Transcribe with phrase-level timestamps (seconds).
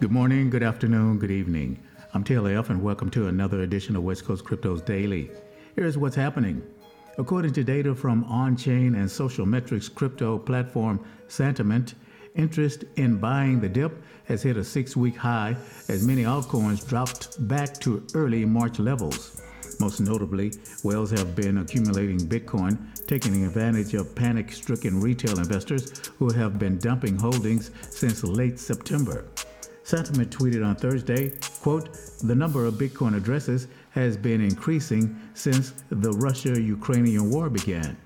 [0.00, 1.78] Good morning, good afternoon, good evening.
[2.14, 5.30] I'm Taylor F., and welcome to another edition of West Coast Cryptos Daily.
[5.76, 6.62] Here's what's happening.
[7.18, 10.98] According to data from on chain and social metrics crypto platform
[11.28, 11.92] Santiment,
[12.36, 15.54] interest in buying the dip has hit a six week high
[15.88, 19.43] as many altcoins dropped back to early March levels.
[19.80, 20.52] Most notably,
[20.82, 26.78] whales have been accumulating Bitcoin, taking advantage of panic stricken retail investors who have been
[26.78, 29.24] dumping holdings since late September.
[29.84, 31.90] Santiment tweeted on Thursday, quote,
[32.22, 37.96] the number of Bitcoin addresses has been increasing since the Russia-Ukrainian war began.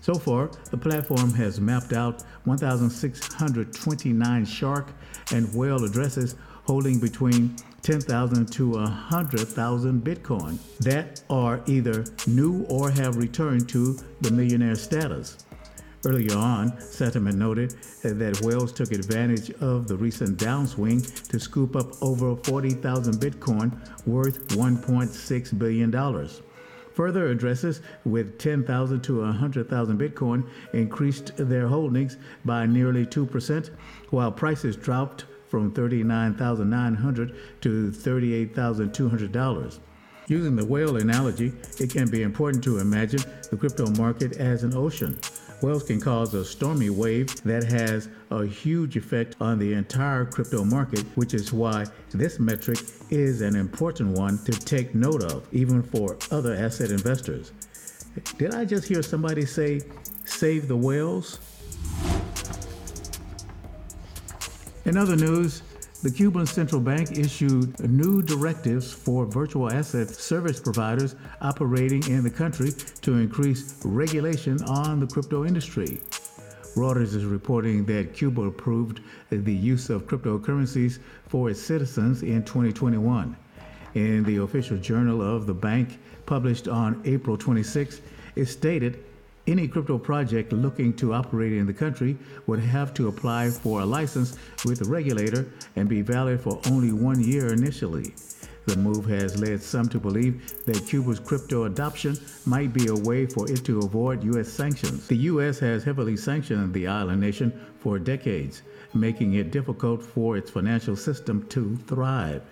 [0.00, 4.90] So far, the platform has mapped out 1,629 shark
[5.32, 6.34] and whale addresses
[6.68, 14.30] holding between 10,000 to 100,000 Bitcoin that are either new or have returned to the
[14.30, 15.38] millionaire status.
[16.04, 17.70] Earlier on, Santiment noted
[18.02, 23.72] that whales took advantage of the recent downswing to scoop up over 40,000 Bitcoin
[24.06, 26.28] worth $1.6 billion.
[26.92, 33.70] Further addresses with 10,000 to 100,000 Bitcoin increased their holdings by nearly 2%,
[34.10, 39.78] while prices dropped from 39,900 to $38,200.
[40.28, 44.74] Using the whale analogy, it can be important to imagine the crypto market as an
[44.74, 45.18] ocean.
[45.62, 50.64] Whales can cause a stormy wave that has a huge effect on the entire crypto
[50.64, 52.78] market, which is why this metric
[53.10, 57.52] is an important one to take note of, even for other asset investors.
[58.36, 59.80] Did I just hear somebody say,
[60.24, 61.40] save the whales?
[64.88, 65.60] In other news,
[66.02, 72.30] the Cuban central bank issued new directives for virtual asset service providers operating in the
[72.30, 72.70] country
[73.02, 76.00] to increase regulation on the crypto industry.
[76.74, 83.36] Reuters is reporting that Cuba approved the use of cryptocurrencies for its citizens in 2021.
[83.92, 88.00] In the official journal of the bank, published on April 26,
[88.36, 89.04] it stated
[89.48, 92.16] any crypto project looking to operate in the country
[92.46, 96.92] would have to apply for a license with the regulator and be valid for only
[96.92, 98.14] one year initially.
[98.66, 103.24] The move has led some to believe that Cuba's crypto adoption might be a way
[103.24, 104.48] for it to avoid U.S.
[104.48, 105.08] sanctions.
[105.08, 105.58] The U.S.
[105.60, 111.46] has heavily sanctioned the island nation for decades, making it difficult for its financial system
[111.48, 112.42] to thrive.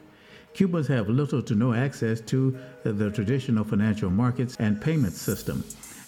[0.54, 5.62] Cubans have little to no access to the traditional financial markets and payment system.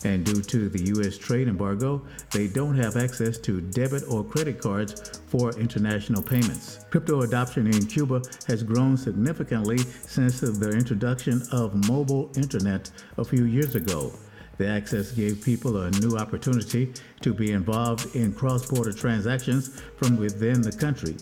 [0.04, 1.18] And due to the U.S.
[1.18, 6.84] trade embargo, they don't have access to debit or credit cards for international payments.
[6.90, 13.44] Crypto adoption in Cuba has grown significantly since the introduction of mobile internet a few
[13.44, 14.12] years ago.
[14.58, 20.16] The access gave people a new opportunity to be involved in cross border transactions from
[20.16, 21.16] within the country.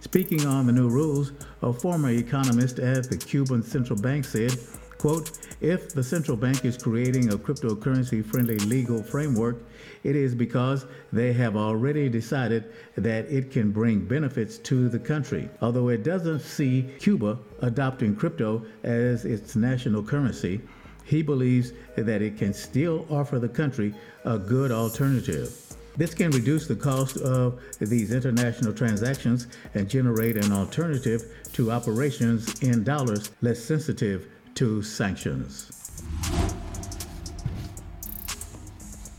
[0.00, 4.56] Speaking on the new rules, a former economist at the Cuban Central Bank said,
[4.96, 9.56] quote, if the central bank is creating a cryptocurrency friendly legal framework,
[10.04, 15.48] it is because they have already decided that it can bring benefits to the country.
[15.60, 20.60] Although it doesn't see Cuba adopting crypto as its national currency,
[21.04, 23.94] he believes that it can still offer the country
[24.24, 25.68] a good alternative.
[25.96, 32.62] This can reduce the cost of these international transactions and generate an alternative to operations
[32.62, 35.70] in dollars less sensitive to sanctions.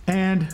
[0.05, 0.53] And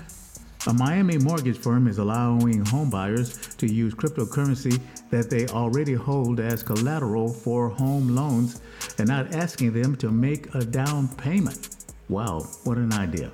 [0.68, 4.80] a Miami mortgage firm is allowing homebuyers to use cryptocurrency
[5.10, 8.62] that they already hold as collateral for home loans
[9.00, 11.88] and not asking them to make a down payment.
[12.08, 13.32] Wow, what an idea.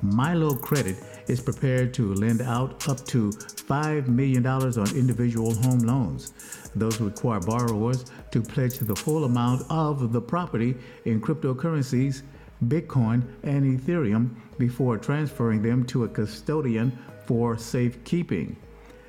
[0.00, 0.96] Milo Credit
[1.28, 6.32] is prepared to lend out up to $5 million on individual home loans.
[6.76, 10.74] Those require borrowers to pledge the full amount of the property
[11.04, 12.22] in cryptocurrencies,
[12.66, 16.96] Bitcoin, and Ethereum before transferring them to a custodian
[17.26, 18.56] for safekeeping.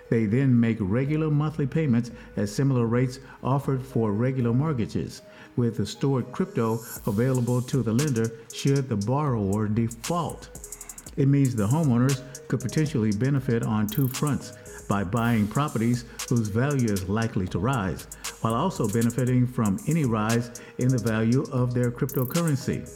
[0.09, 5.23] They then make regular monthly payments at similar rates offered for regular mortgages,
[5.55, 10.74] with the stored crypto available to the lender should the borrower default.
[11.17, 14.53] It means the homeowners could potentially benefit on two fronts
[14.89, 18.07] by buying properties whose value is likely to rise,
[18.41, 22.89] while also benefiting from any rise in the value of their cryptocurrency.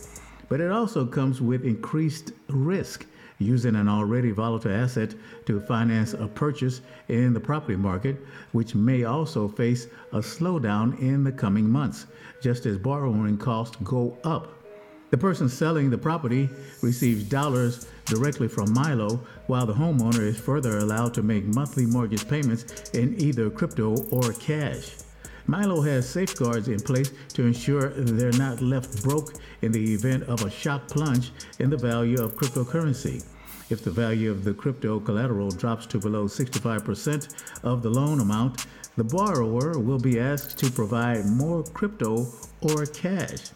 [0.49, 3.05] But it also comes with increased risk
[3.37, 8.17] using an already volatile asset to finance a purchase in the property market,
[8.51, 12.05] which may also face a slowdown in the coming months,
[12.41, 14.58] just as borrowing costs go up.
[15.09, 16.49] The person selling the property
[16.81, 22.27] receives dollars directly from Milo, while the homeowner is further allowed to make monthly mortgage
[22.27, 24.91] payments in either crypto or cash.
[25.47, 29.33] Milo has safeguards in place to ensure they're not left broke
[29.63, 33.25] in the event of a shock plunge in the value of cryptocurrency.
[33.71, 38.67] If the value of the crypto collateral drops to below 65% of the loan amount,
[38.95, 42.27] the borrower will be asked to provide more crypto
[42.61, 43.49] or cash.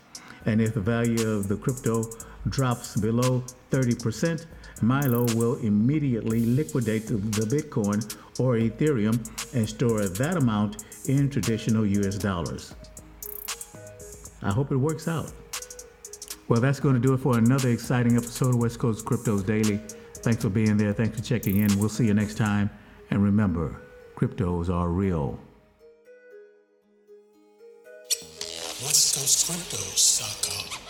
[0.45, 2.03] And if the value of the crypto
[2.49, 4.45] drops below 30%,
[4.81, 7.99] Milo will immediately liquidate the, Bitcoin
[8.39, 9.15] or Ethereum
[9.53, 12.75] and store that amount in traditional US dollars.
[14.41, 15.31] I hope it works out.
[16.49, 19.79] Well, that's going to do it for another exciting episode of West Coast Cryptos Daily.
[20.15, 20.91] Thanks for being there.
[20.91, 21.79] Thanks for checking in.
[21.79, 22.69] We'll see you next time.
[23.09, 23.81] And remember,
[24.15, 25.39] cryptos are real.
[28.83, 30.82] WestCoastCryptos.com.